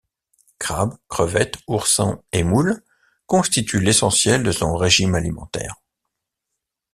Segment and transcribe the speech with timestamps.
[0.57, 2.81] Crabe, crevette, oursin et moule
[3.27, 5.75] constituent l'essentiel de son régime alimentaire.